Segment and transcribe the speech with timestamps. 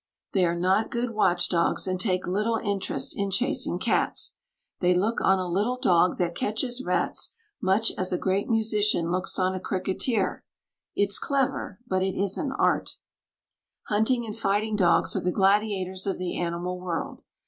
[0.31, 4.33] They are not good watch dogs, and take little interest in chasing cats.
[4.79, 9.37] They look on a little dog that catches rats much as a great musician looks
[9.37, 10.43] on a cricketer
[10.95, 12.97] it's clever, but it isn't Art.
[13.89, 17.21] Hunting and fighting dogs are the gladiators of the animal world.